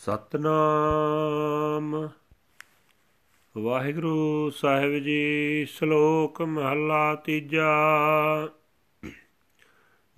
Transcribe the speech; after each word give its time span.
ਸਤਨਾਮ। 0.00 2.08
ਵਾਹਿਗੁਰੂ 3.58 4.50
ਸਾਹਿਬ 4.50 4.98
ਜੀ, 4.98 5.64
ਸ਼ਲੋਕ 5.64 6.42
ਮਹਲਾ 6.42 7.14
ਤੀਜਾ। 7.14 7.68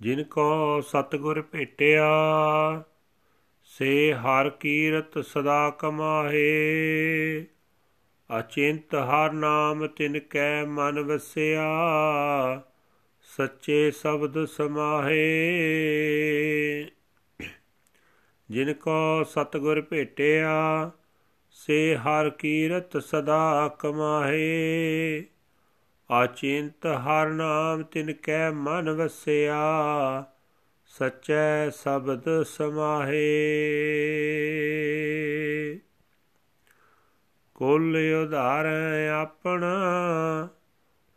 ਜਿਨ 0.01 0.23
ਕੋ 0.23 0.81
ਸਤਗੁਰ 0.81 1.41
ਭੇਟਿਆ, 1.41 2.09
ਸੇ 3.63 4.13
ਹਰ 4.13 4.49
ਕੀਰਤ 4.49 5.25
ਸਦਾ 5.25 5.69
ਕਮਾਹੇ। 5.69 7.45
ਅਚਿੰਤ 8.39 8.95
ਹਰ 8.95 9.31
ਨਾਮ 9.31 9.87
ਤਿਨ 9.87 10.19
ਕੈ 10.19 10.65
ਮਨ 10.65 10.99
ਵਸਿਆ, 10.99 11.67
ਸੱਚੇ 13.21 13.91
ਸ਼ਬਦ 13.91 14.45
ਸਮਾਹੇ। 14.45 15.43
ਜਿਨ 18.49 18.73
ਕੋ 18.73 19.23
ਸਤਗੁਰ 19.23 19.81
ਭੇਟਿਆ, 19.81 20.91
ਸੇ 21.49 21.95
ਹਰ 21.95 22.29
ਕੀਰਤ 22.29 22.97
ਸਦਾ 22.97 23.75
ਕਮਾਹੇ। 23.79 25.23
ਆਚਿੰਤ 26.11 26.85
ਹਰ 26.85 27.29
ਨਾਮ 27.29 27.83
ਤਿਨ 27.83 28.13
ਕੈ 28.13 28.51
ਮਨ 28.51 28.91
ਵਸਿਆ, 28.91 29.61
ਸਚੈ 30.85 31.69
ਸ਼ਬਦ 31.69 32.43
ਸਮਾਹੇ। 32.43 33.33
ਕੁਲ 37.55 37.97
ਉਧਾਰ 38.23 38.65
ਆਪਣਾ, 39.13 39.73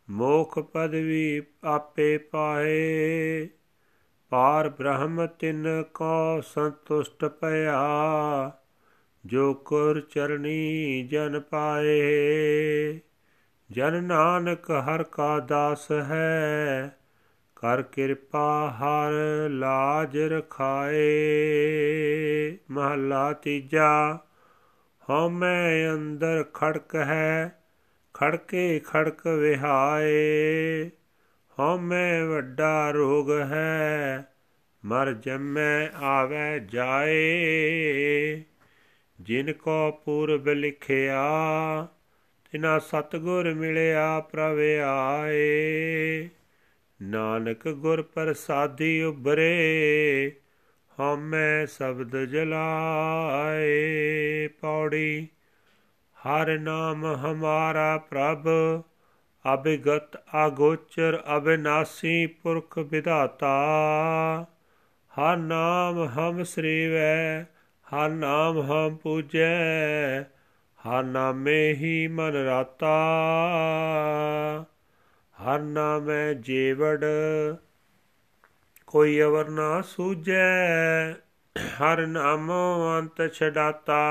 ਮੋਖ 0.09 0.59
ਪਦਵੀ 0.59 1.41
ਆਪੇ 1.63 2.17
ਪਾਏ 2.17 3.47
ਪਾਰ 4.29 4.69
ਬ੍ਰਹਮ 4.69 5.25
ਤਿਨ 5.25 5.83
ਕੋ 5.93 6.41
ਸੰਤੁਸ਼ਟ 6.41 7.25
ਭਇਆ 7.25 7.81
ਜੋ 9.25 9.53
ਕੁਰ 9.53 10.01
ਚਰਣੀ 10.01 11.07
ਜਨ 11.11 11.39
ਪਾਏ। 11.39 12.99
ਜਨ 13.71 14.03
ਨਾਨਕ 14.03 14.71
ਹਰ 14.71 15.03
ਕਾ 15.03 15.39
ਦਾਸ 15.39 15.91
ਹੈ, 15.91 16.97
ਕਰ 17.55 17.81
ਕਿਰਪਾ 17.81 18.69
ਹਰ 18.69 19.11
ਲਾਜ 19.49 20.17
ਰਖਾਏ। 20.17 21.07
ਮਹਲਾ 22.71 23.33
ਤੀਜਾ 23.33 24.19
ਹਉਮੈ 25.09 25.89
ਅੰਦਰ 25.93 26.45
ਖੜਕ 26.53 26.95
ਹੈ, 26.95 27.63
ਖੜਕੇ 28.13 28.79
ਖੜਕ 28.79 29.27
ਵਿਹਾਏ। 29.27 30.89
ਹਉਮੈ 31.59 32.23
ਵੱਡਾ 32.23 32.91
ਰੋਗ 32.91 33.31
ਹੈ, 33.31 34.25
ਮਰ 34.85 35.13
ਜੰਮੈ 35.13 35.87
ਆਵੇ 35.87 36.59
ਜਾਏ। 36.59 38.43
ਜਿਨ 39.21 39.53
ਕੋ 39.53 39.91
ਪੂਰਬ 39.91 40.49
ਲਿਖਿਆ, 40.49 41.23
ਤਿਨਾ 42.51 42.79
ਸਤਗੁਰ 42.79 43.53
ਮਿਲਿਆ 43.53 44.19
ਪ੍ਰਭ 44.19 44.57
ਆਏ। 44.85 46.29
ਨਾਨਕ 47.01 47.67
ਗੁਰ 47.67 48.01
ਪ੍ਰਸਾਦੀ 48.01 49.01
ਉਬਰੇ 49.01 50.31
ਹਉਮੈ 50.99 51.65
ਸ਼ਬਦ 51.65 52.23
ਜਲਾਏ। 52.23 54.47
ਪੌੜੀ, 54.47 55.27
ਹਰ 56.15 56.59
ਨਾਮ 56.59 57.05
ਹਮਾਰਾ 57.05 57.97
ਪ੍ਰਭ 57.97 58.47
ਅਬਿਗਤ 59.53 60.23
ਆਗੋਚਰ 60.35 61.23
ਅਬਿਨਾਸੀ 61.35 62.25
ਪੁਰਖ 62.25 62.77
ਵਿਧਾਤਾ। 62.77 63.55
ਹਰ 65.17 65.37
ਨਾਮ 65.37 66.07
ਹਮ 66.07 66.43
ਸ੍ਰੀਵੈ, 66.43 67.43
ਹਰ 67.87 68.09
ਨਾਮ 68.09 68.61
ਹਮ 68.61 68.95
ਪੂਜੈ, 68.95 70.21
ਹਰ 70.79 71.03
ਨਾਮੇ 71.03 71.73
ਹੀ 71.73 72.07
ਮਨ 72.07 72.33
ਰਾਤਾ। 72.35 72.97
ਹਰ 75.43 75.59
ਨਾਮੈ 75.59 76.33
ਜੀਵੜ, 76.33 77.05
ਕੋਈ 78.87 79.21
ਅਵਰ 79.21 79.49
ਨਾ 79.49 79.81
ਸੂਜੈ, 79.81 81.11
ਹਰ 81.59 82.07
ਨਾਮੋ 82.07 82.99
ਅੰਤ 82.99 83.33
ਛਡਾਤਾ। 83.33 84.01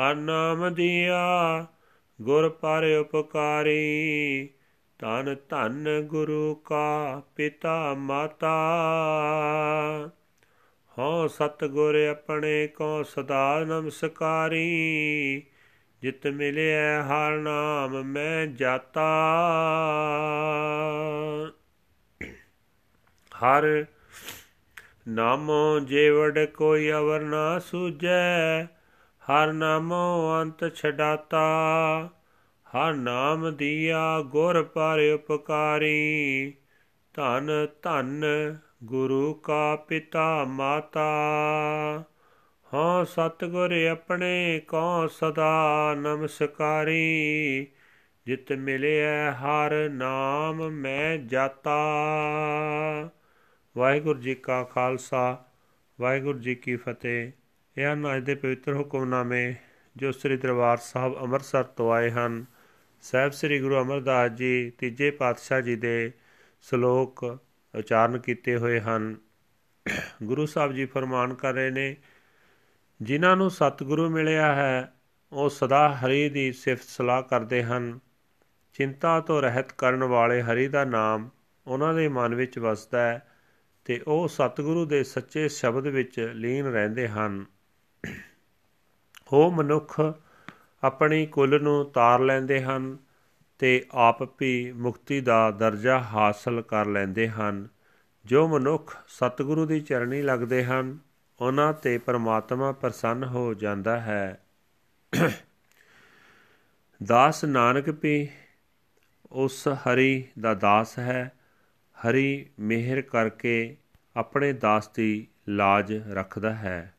ਹਰ 0.00 0.14
ਨਾਮ 0.14 0.74
ਦਿਆ 0.74 1.66
ਗੁਰ 2.22 2.48
ਪਰ 2.48 2.96
ਉਪਕਾਰੀ 3.00 4.48
ਤਨ 4.98 5.36
ਧਨ 5.48 6.00
ਗੁਰੂ 6.02 6.54
ਕਾ 6.54 7.22
ਪਿਤਾ 7.36 7.94
ਮਾਤਾ। 7.94 8.50
ਹਉ 10.98 11.26
ਸਤਗੁਰ 11.28 11.94
ਆਪਣੇ 11.94 12.66
ਕੋ 12.66 13.02
ਸਦਾ 13.02 13.64
ਨਮਸਕਾਰੀ, 13.64 15.42
ਜਿਤ 16.02 16.26
ਮਿਲਿਆ 16.26 17.02
ਹਰ 17.02 17.38
ਨਾਮ 17.38 18.02
ਮੈਂ 18.02 18.46
ਜਾਤਾ। 18.46 19.08
ਹਰ 23.42 23.84
ਨਾਮੋ 25.08 25.80
ਜੇਵੜ 25.80 26.44
ਕੋਈ 26.44 26.92
ਅਵਰ 26.92 27.20
ਨਾ 27.20 27.58
ਸੂਜੈ 27.58 28.64
ਹਰ 29.22 29.52
ਨਾਮੋ 29.52 30.40
ਅੰਤ 30.42 30.74
ਛਡਾਤਾ, 30.74 31.46
ਹਰ 32.66 32.94
ਨਾਮ 32.94 33.56
ਦੀਆ 33.56 34.20
ਗੁਰ 34.20 34.62
ਪਰ 34.62 35.00
ਉਪਕਾਰੀ। 35.14 36.54
ਧਨ 37.14 37.50
ਧਨ 37.82 38.24
ਗੁਰੂ 38.84 39.34
ਕਾ 39.34 39.76
ਪਿਤਾ 39.76 40.44
ਮਾਤਾ 40.44 41.12
ਹਾਂ 42.74 43.04
ਸਤਗੁਰ 43.04 43.72
ਆਪਣੇ 43.72 44.60
ਕੋ 44.68 45.06
ਸਦਾ 45.06 45.94
ਨਮਸਕਾਰੀ। 45.94 47.66
ਜਿਤ 48.26 48.52
ਮਿਲਿਆ 48.52 49.32
ਹਰ 49.32 49.90
ਨਾਮ 49.90 50.68
ਮੈਂ 50.68 51.18
ਜਾਤਾ। 51.18 51.78
ਵਾਹਿਗੁਰੂ 53.76 54.20
ਜੀ 54.20 54.34
ਕਾ 54.34 54.64
ਖਾਲਸਾ, 54.64 55.44
ਵਾਹਿਗੁਰੂ 56.00 56.38
ਜੀ 56.38 56.54
ਕੀ 56.54 56.76
ਫਤਿਹ। 56.76 57.32
ਇਹ 57.78 57.92
ਹਨ 57.92 58.16
ਅੱਜ 58.16 58.24
ਦੇ 58.24 58.34
ਪਵਿੱਤਰ 58.34 58.74
ਹੁਕਮਨਾਮੇ 58.74 59.54
ਜੋ 59.96 60.12
ਸ੍ਰੀ 60.12 60.36
ਦਰਬਾਰ 60.36 60.78
ਸਾਹਿਬ 60.78 61.18
ਅੰਮ੍ਰਿਤਸਰ 61.20 61.62
ਤੋਂ 61.62 61.92
ਆਏ 61.92 62.10
ਹਨ। 62.10 62.44
ਸਹਿਬ 63.02 63.32
ਸ੍ਰੀ 63.32 63.60
ਗੁਰੂ 63.60 63.82
ਅਮਰਦਾਸ 63.82 64.30
ਜੀ 64.30 64.70
ਤੀਜੇ 64.70 65.10
ਪਾਤਸ਼ਾਹ 65.10 65.60
ਜੀ 65.60 65.76
ਦੇ 65.76 66.12
ਸ਼ਲੋਕ 66.60 67.38
ਉਚਾਰਨ 67.78 68.18
ਕੀਤੇ 68.18 68.56
ਹੋਏ 68.56 68.80
ਹਨ। 68.80 69.16
ਗੁਰੂ 70.22 70.46
ਸਾਹਿਬ 70.46 70.72
ਜੀ 70.72 70.84
ਫਰਮਾਨ 70.84 71.34
ਕਰ 71.34 71.54
ਰਹੇ 71.54 71.70
ਨੇ, 71.70 71.96
ਜਿਨ੍ਹਾਂ 73.02 73.36
ਨੂੰ 73.36 73.50
ਸਤਿਗੁਰੂ 73.50 74.10
ਮਿਲਿਆ 74.10 74.54
ਹੈ, 74.54 74.92
ਉਹ 75.32 75.48
ਸਦਾ 75.48 75.94
ਹਰੀ 75.94 76.28
ਦੀ 76.28 76.52
ਸਿਫਤ 76.52 76.84
ਸਲਾਹ 76.84 77.22
ਕਰਦੇ 77.22 77.62
ਹਨ। 77.62 77.98
ਚਿੰਤਾ 78.72 79.20
ਤੋਂ 79.20 79.42
ਰਹਿਤ 79.42 79.72
ਕਰਨ 79.72 80.04
ਵਾਲੇ 80.04 80.42
ਹਰੀ 80.42 80.68
ਦਾ 80.68 80.84
ਨਾਮ 80.84 81.30
ਉਹਨਾਂ 81.66 81.94
ਦੇ 81.94 82.08
ਮਨ 82.08 82.34
ਵਿੱਚ 82.34 82.58
ਵਸਦਾ 82.58 83.00
ਹੈ 83.00 83.28
ਤੇ 83.84 84.02
ਉਹ 84.06 84.28
ਸਤਿਗੁਰੂ 84.28 84.84
ਦੇ 84.84 85.04
ਸੱਚੇ 85.04 85.48
ਸ਼ਬਦ 85.48 85.86
ਵਿੱਚ 85.86 86.30
ਲੀਨ 86.34 86.66
ਰਹਿੰਦੇ 86.66 87.08
ਹਨ। 87.08 87.44
ਉਹ 89.32 89.50
ਮਨੁੱਖ 89.50 90.00
ਆਪਣੀ 90.84 91.26
ਕੁੱਲ 91.26 91.62
ਨੂੰ 91.62 91.90
ਤਾਰ 91.90 92.20
ਲੈਂਦੇ 92.20 92.62
ਹਨ 92.62 92.98
ਤੇ 93.58 93.84
ਆਪ 93.90 94.40
ਵੀ 94.40 94.72
ਮੁਕਤੀ 94.72 95.20
ਦਾ 95.20 95.50
ਦਰਜਾ 95.50 95.98
ਹਾਸਲ 95.98 96.62
ਕਰ 96.62 96.86
ਲੈਂਦੇ 96.86 97.28
ਹਨ। 97.28 97.68
ਜੋ 98.24 98.48
ਮਨੁੱਖ 98.48 98.96
ਸਤਿਗੁਰੂ 99.08 99.66
ਦੀ 99.66 99.80
ਚਰਣੀ 99.80 100.22
ਲੱਗਦੇ 100.22 100.64
ਹਨ, 100.64 100.98
ਉਹਨਾਂ 101.40 101.72
ਤੇ 101.72 101.98
ਪਰਮਾਤਮਾ 101.98 102.72
ਪ੍ਰਸੰਨ 102.72 103.24
ਹੋ 103.24 103.54
ਜਾਂਦਾ 103.54 104.00
ਹੈ। 104.00 104.44
ਦਾਸ 107.02 107.44
ਨਾਨਕ 107.44 107.88
ਵੀ 107.88 108.28
ਉਸ 109.32 109.68
ਹਰੀ 109.68 110.24
ਦਾ 110.40 110.54
ਦਾਸ 110.54 110.98
ਹੈ। 110.98 111.32
ਹਰੀ 111.74 112.46
ਮਿਹਰ 112.58 113.02
ਕਰਕੇ 113.02 113.76
ਆਪਣੇ 114.16 114.52
ਦਾਸ 114.52 114.88
ਦੀ 114.88 115.26
ਲਾਜ 115.48 116.02
ਰੱਖਦਾ 116.10 116.54
ਹੈ। 116.54 116.94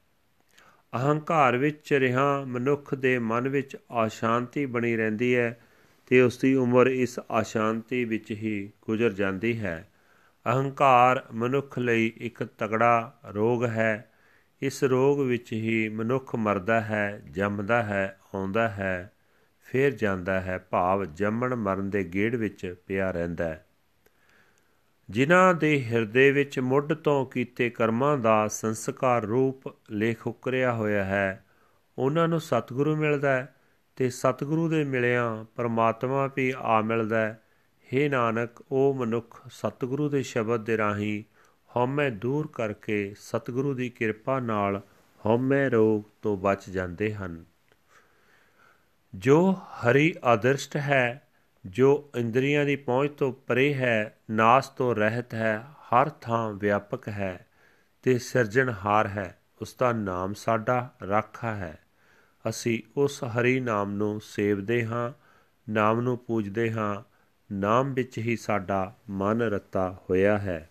ਅਹੰਕਾਰ 0.96 1.58
ਵਿੱਚ 1.58 1.94
ਰਿਹਾ, 1.94 2.44
ਮਨੁੱਖ 2.48 2.96
ਦੇ 2.96 3.20
ਮਨ 3.20 3.50
ਵਿੱਚ 3.50 3.78
ਆਸ਼ਾਂਤੀ 3.92 4.66
ਬਣੀ 4.66 4.98
ਰਹਿੰਦੀ 4.98 5.36
ਹੈ 5.36 5.60
ਤੇ 6.06 6.22
ਉਸ 6.22 6.38
ਦੀ 6.38 6.56
ਉਮਰ 6.56 6.88
ਇਸ 6.88 7.20
ਆਸ਼ਾਂਤੀ 7.32 8.06
ਵਿੱਚ 8.06 8.32
ਹੀ 8.32 8.72
ਗੁਜ਼ਰ 8.82 9.14
ਜਾਂਦੀ 9.14 9.60
ਹੈ। 9.60 9.90
ਅਹੰਕਾਰ 10.46 11.26
ਮਨੁੱਖ 11.34 11.80
ਲਈ 11.80 12.14
ਇੱਕ 12.18 12.44
ਤਗੜਾ 12.44 13.20
ਰੋਗ 13.26 13.66
ਹੈ। 13.66 14.12
ਇਸ 14.62 14.84
ਰੋਗ 14.84 15.22
ਵਿੱਚ 15.22 15.54
ਹੀ 15.54 15.90
ਮਨੁੱਖ 15.90 16.36
ਮਰਦਾ 16.36 16.82
ਹੈ, 16.82 17.22
ਜੰਮਦਾ 17.32 17.84
ਹੈ, 17.84 18.20
ਆਉਂਦਾ 18.36 18.70
ਹੈ, 18.70 19.14
ਫੇਰ 19.64 19.92
ਜਾਂਦਾ 19.92 20.42
ਹੈ। 20.42 20.58
ਭਾਵ 20.58 21.06
ਜੰਮਣ 21.06 21.56
ਮਰਨ 21.56 21.90
ਦੇ 21.90 22.04
ਗੇੜ 22.04 22.36
ਵਿੱਚ 22.36 22.76
ਪਿਆ 22.88 23.12
ਰਹਿੰਦਾ 23.12 23.46
ਹੈ। 23.46 23.66
ਜਿਨ੍ਹਾਂ 25.10 25.54
ਦੇ 25.54 25.86
ਹਿਰਦੇ 25.86 26.32
ਵਿੱਚ 26.32 26.60
ਮੁੱਢ 26.60 26.94
ਤੋਂ 26.94 27.26
ਕੀਤੇ 27.26 27.70
ਕਰਮਾਂ 27.70 28.18
ਦਾ 28.18 28.48
ਸੰਸਕਾਰ 28.48 29.22
ਰੂਪ 29.22 29.76
ਲੇਖ 29.92 30.28
ਉਕਰਿਆ 30.28 30.74
ਹੋਇਆ 30.74 31.04
ਹੈ, 31.04 31.46
ਉਹਨਾਂ 31.98 32.28
ਨੂੰ 32.28 32.42
ਸਤਿਗੁਰੂ 32.42 32.96
ਮਿਲਦਾ 32.96 33.32
ਹੈ 33.32 33.56
ਤੇ 33.96 34.10
ਸਤਿਗੁਰੂ 34.10 34.70
ਦੇ 34.70 34.84
ਮਿਲਿਆਂ 34.84 35.46
ਪਰਮਾਤਮਾ 35.56 36.30
ਵੀ 36.36 36.54
ਆ 36.58 36.82
ਮਿਲਦਾ 36.82 37.18
ਹੈ। 37.18 37.44
हे 37.94 38.12
ਨਾਨਕ 38.12 38.64
ਉਹ 38.72 38.94
ਮਨੁੱਖ, 38.94 39.42
ਸਤਿਗੁਰੂ 39.52 40.10
ਦੇ 40.10 40.24
ਸ਼ਬਦ 40.24 40.66
ਦੇ 40.66 40.78
ਰਾਹੀਂ 40.78 41.24
ਹਉਮੈ 41.76 42.10
ਦੂਰ 42.10 42.50
ਕਰਕੇ 42.54 43.14
ਸਤਿਗੁਰੂ 43.20 43.74
ਦੀ 43.74 43.90
ਕਿਰਪਾ 43.90 44.40
ਨਾਲ 44.40 44.82
ਹਉਮੈ 45.26 45.70
ਰੋਗ 45.70 46.04
ਤੋਂ 46.22 46.38
ਬਚ 46.38 46.70
ਜਾਂਦੇ 46.70 47.14
ਹਨ। 47.14 47.46
ਜੋ 49.16 49.52
ਹਰੀ 49.52 50.16
ਆਦਰਸ਼ਟ 50.24 50.76
ਹੈ 50.76 51.23
ਜੋ 51.66 52.10
ਇੰਦਰੀਆਂ 52.16 52.66
ਦੀ 52.66 52.76
ਪਹੁੰਚ 52.76 53.12
ਤੋਂ 53.12 53.34
ਪਰੇ 53.34 53.74
ਹੈ, 53.74 54.18
ਨਾਸ 54.32 54.70
ਤੋਂ 54.70 54.96
ਰਹਿਤ 54.96 55.34
ਹੈ, 55.34 55.58
ਹਰ 55.60 56.10
ਥਾਂ 56.10 56.54
ਵਿਆਪਕ 56.54 57.08
ਹੈ 57.08 57.48
ਤੇ 58.04 58.18
ਸਿਰਜਣਹਾਰ 58.18 59.08
ਹੈ, 59.08 59.40
ਉਸ 59.62 59.76
ਦਾ 59.80 59.92
ਨਾਮ 59.92 60.34
ਸਾਡਾ 60.34 60.96
ਰਾਖਾ 61.08 61.56
ਹੈ। 61.56 61.80
ਅਸੀਂ 62.50 62.80
ਉਸ 62.98 63.24
ਹਰੀ 63.24 63.60
ਨਾਮ 63.60 63.92
ਨੂੰ 63.92 64.22
ਸੇਵਦੇ 64.22 64.86
ਹਾਂ, 64.86 65.12
ਨਾਮ 65.72 66.02
ਨੂੰ 66.02 66.18
ਪੂਜਦੇ 66.18 66.72
ਹਾਂ, 66.72 67.04
ਨਾਮ 67.54 67.94
ਵਿੱਚ 67.94 68.18
ਹੀ 68.18 68.36
ਸਾਡਾ 68.36 68.96
ਮਨ 69.10 69.42
ਰਤਾ 69.42 70.02
ਹੋਇਆ 70.10 70.38
ਹੈ। 70.38 70.70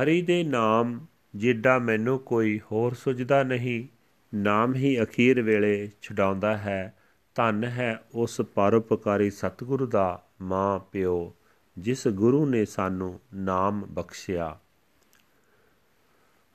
ਹਰੀ 0.00 0.22
ਦੇ 0.22 0.44
ਨਾਮ 0.44 1.06
ਜਿੱਡਾ 1.36 1.78
ਮੈਨੂੰ 1.78 2.18
ਕੋਈ 2.18 2.60
ਹੋਰ 2.72 2.94
ਸੁਝਦਾ 2.94 3.42
ਨਹੀਂ, 3.42 3.88
ਨਾਮ 4.36 4.74
ਹੀ 4.74 5.02
ਅਖੀਰ 5.02 5.42
ਵੇਲੇ 5.42 5.90
ਛਡਾਉਂਦਾ 6.02 6.56
ਹੈ 6.56 6.98
ਧੰਨ 7.34 7.64
ਹੈ 7.64 8.04
ਉਸ 8.14 8.40
ਪਰਉਪਕਾਰੀ 8.40 9.30
ਸਤਿਗੁਰੂ 9.30 9.86
ਦਾ 9.86 10.24
ਮਾਂ 10.42 10.78
ਪਿਓ, 10.78 11.34
ਜਿਸ 11.78 12.08
ਗੁਰੂ 12.08 12.46
ਨੇ 12.46 12.64
ਸਾਨੂੰ 12.64 13.20
ਨਾਮ 13.34 13.86
ਬਖਸ਼ਿਆ। 13.90 14.58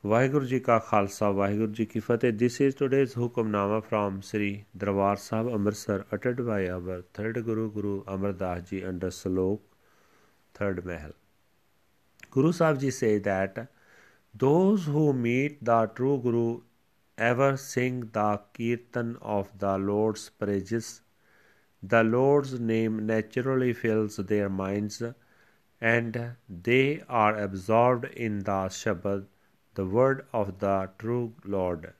ਵਾਹਿਗੁਰੂ 0.05 0.45
ਜੀ 0.45 0.59
ਕਾ 0.59 0.79
ਖਾਲਸਾ, 0.79 1.31
ਵਾਹਿਗੁਰੂ 1.31 1.71
ਜੀ 1.71 1.85
ਕੀ 1.85 1.99
ਫਤਿਹ। 1.99 2.37
This 2.37 2.61
is 2.61 2.75
today's 2.75 3.17
Hukamnama 3.17 3.79
from 3.79 4.21
Shri 4.21 4.63
Darbar 4.77 5.15
Sahib 5.15 5.53
Amritsar 5.53 6.03
ਅਟੈਡ 6.13 6.41
by 6.41 6.67
our 6.67 7.03
third 7.13 7.39
guru 7.39 7.69
Guru 7.69 8.05
Amardas 8.13 8.61
ji 8.71 8.87
under 8.87 9.09
Salok 9.09 9.61
third 10.53 10.85
Mahal. 10.85 11.13
Guru 12.31 12.51
Sahib 12.51 12.77
ji 12.77 12.91
say 12.91 13.21
that 13.29 13.65
those 14.45 14.81
who 14.89 15.05
meet 15.11 15.51
the 15.51 15.87
true 15.87 16.29
guru 16.29 16.68
ever 17.19 17.51
sing 17.57 17.99
the 18.19 18.29
kirtan 18.57 19.15
of 19.37 19.51
the 19.59 19.77
lord's 19.77 20.29
praises 20.43 21.01
the 21.81 22.03
lord's 22.03 22.59
name 22.59 23.05
naturally 23.05 23.73
fills 23.73 24.17
their 24.33 24.49
minds 24.49 25.01
and 25.81 26.21
they 26.69 27.01
are 27.07 27.35
absorbed 27.47 28.05
in 28.27 28.39
the 28.51 28.61
shabad 28.79 29.27
the 29.79 29.85
word 29.85 30.25
of 30.33 30.59
the 30.59 30.89
true 30.97 31.33
Lord. 31.45 31.93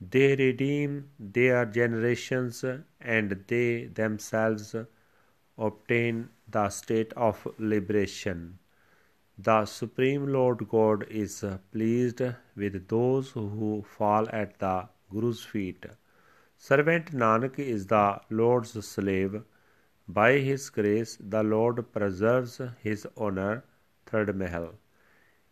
They 0.00 0.34
redeem 0.34 1.10
their 1.18 1.64
generations 1.64 2.64
and 3.00 3.44
they 3.46 3.86
themselves 3.86 4.74
obtain 5.56 6.30
the 6.48 6.68
state 6.70 7.12
of 7.12 7.46
liberation. 7.58 8.58
The 9.44 9.64
Supreme 9.64 10.26
Lord 10.28 10.68
God 10.68 11.04
is 11.10 11.44
pleased 11.72 12.20
with 12.54 12.86
those 12.86 13.30
who 13.30 13.82
fall 13.82 14.28
at 14.30 14.58
the 14.60 14.88
Guru's 15.10 15.42
feet. 15.42 15.84
Servant 16.58 17.12
Nanak 17.12 17.58
is 17.58 17.86
the 17.88 18.20
Lord's 18.30 18.86
slave. 18.86 19.42
By 20.06 20.38
his 20.38 20.70
grace, 20.70 21.16
the 21.18 21.42
Lord 21.42 21.92
preserves 21.92 22.60
his 22.78 23.04
honor. 23.16 23.64
Third 24.06 24.36
Mahal. 24.36 24.74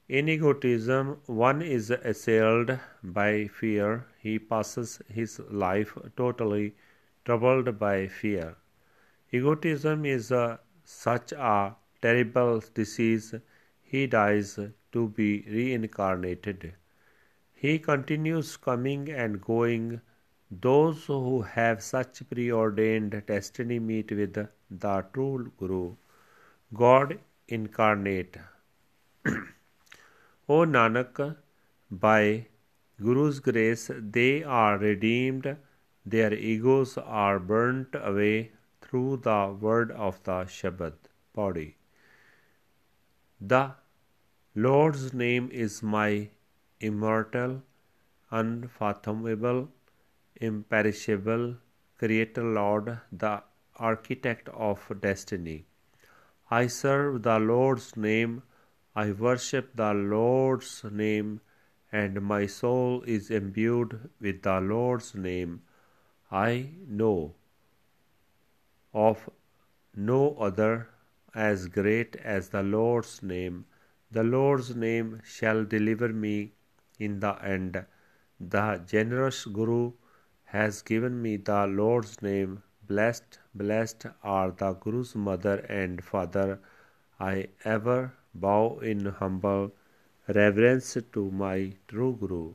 In 0.08 0.28
egotism, 0.28 1.18
one 1.26 1.60
is 1.60 1.90
assailed 1.90 2.78
by 3.02 3.48
fear. 3.48 4.06
He 4.20 4.38
passes 4.38 5.00
his 5.08 5.40
life 5.50 5.96
totally 6.16 6.76
troubled 7.24 7.78
by 7.78 8.06
fear. 8.06 8.56
Egotism 9.32 10.04
is 10.04 10.30
a, 10.30 10.60
such 10.84 11.32
a 11.32 11.74
terrible 12.02 12.62
disease. 12.74 13.34
He 13.90 14.06
dies 14.06 14.56
to 14.92 15.08
be 15.08 15.44
reincarnated. 15.48 16.74
He 17.52 17.80
continues 17.80 18.56
coming 18.56 19.08
and 19.10 19.40
going. 19.40 20.00
Those 20.48 21.06
who 21.06 21.42
have 21.42 21.82
such 21.82 22.22
preordained 22.30 23.16
destiny 23.26 23.80
meet 23.80 24.12
with 24.12 24.38
the 24.70 25.04
true 25.12 25.50
Guru, 25.58 25.96
God 26.72 27.18
incarnate. 27.48 28.36
O 30.48 30.60
Nanak, 30.76 31.36
by 31.90 32.46
Guru's 33.02 33.40
grace 33.40 33.90
they 33.96 34.44
are 34.44 34.78
redeemed, 34.78 35.56
their 36.06 36.32
egos 36.32 36.96
are 36.96 37.40
burnt 37.40 37.96
away 38.12 38.52
through 38.80 39.16
the 39.16 39.56
word 39.68 39.90
of 39.90 40.22
the 40.22 40.40
Shabad 40.44 40.94
body. 41.32 41.79
The 43.40 43.74
Lord's 44.54 45.12
name 45.14 45.50
is 45.52 45.82
my 45.82 46.30
immortal, 46.80 47.62
unfathomable, 48.30 49.68
imperishable 50.36 51.56
Creator 51.98 52.44
Lord, 52.44 53.00
the 53.10 53.42
architect 53.76 54.48
of 54.50 54.90
destiny. 55.00 55.66
I 56.50 56.66
serve 56.66 57.22
the 57.22 57.38
Lord's 57.38 57.96
name 57.96 58.42
I 58.94 59.12
worship 59.12 59.76
the 59.76 59.94
Lord's 59.94 60.82
name, 60.84 61.40
and 61.92 62.20
my 62.20 62.46
soul 62.46 63.02
is 63.02 63.30
imbued 63.30 64.10
with 64.20 64.42
the 64.42 64.60
Lord's 64.60 65.14
name. 65.14 65.62
I 66.30 66.70
know 66.86 67.34
of 68.92 69.30
no 69.94 70.34
other 70.36 70.88
as 71.33 71.67
great 71.67 72.15
as 72.17 72.49
the 72.49 72.63
Lord's 72.63 73.21
name. 73.21 73.65
The 74.11 74.23
Lord's 74.23 74.75
name 74.75 75.21
shall 75.23 75.63
deliver 75.65 76.09
me 76.09 76.53
in 76.99 77.19
the 77.19 77.33
end. 77.43 77.85
The 78.39 78.81
generous 78.87 79.45
Guru 79.45 79.93
has 80.45 80.81
given 80.81 81.21
me 81.21 81.37
the 81.37 81.67
Lord's 81.67 82.21
name. 82.21 82.63
Blessed, 82.87 83.39
blessed 83.53 84.05
are 84.23 84.51
the 84.51 84.73
Guru's 84.73 85.15
mother 85.15 85.57
and 85.69 86.03
father. 86.03 86.59
I 87.19 87.47
ever 87.63 88.13
bow 88.33 88.79
in 88.79 89.05
humble 89.05 89.71
reverence 90.27 90.97
to 91.13 91.31
my 91.31 91.73
true 91.87 92.15
Guru. 92.19 92.53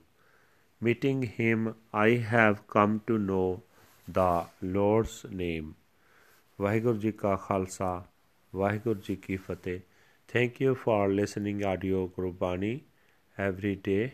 Meeting 0.80 1.22
him, 1.22 1.74
I 1.92 2.10
have 2.34 2.66
come 2.66 3.02
to 3.06 3.18
know 3.18 3.62
the 4.08 4.46
Lord's 4.62 5.24
name. 5.30 5.74
Waheguru 6.60 6.98
ji 6.98 7.12
ਕਾ 7.12 7.34
ਖਾਲਸਾ 7.36 7.90
ਵਾਹਿਗੁਰੂ 8.55 8.99
ਜੀ 8.99 9.15
ਕੀ 9.15 9.35
ਫਤਿਹ। 9.35 9.79
Thank 10.27 10.61
you 10.61 10.73
for 10.73 11.09
listening 11.09 11.63
audio 11.63 12.07
Gurbani. 12.07 12.79
Every 13.39 13.75
day 13.83 14.09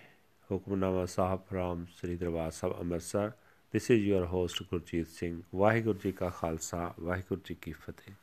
Hukamnama 0.52 1.06
Sahib 1.06 1.40
from 1.40 1.86
Shri 1.92 2.16
Darbar 2.16 2.52
Sahib, 2.52 2.80
Amritsar. 2.80 3.31
This 3.71 3.92
is 3.92 4.02
your 4.02 4.26
host 4.26 4.64
Gurjeet 4.64 5.07
Singh. 5.07 5.42
Waheguru 5.56 6.00
ji 6.04 6.12
ਕਾ 6.12 6.30
ਖਾਲਸਾ, 6.30 6.94
ਵਾਹਿਗੁਰੂ 7.00 7.42
ਜੀ 7.45 7.56
ਕੀ 7.56 7.71
ਫਤਿਹ। 7.71 8.14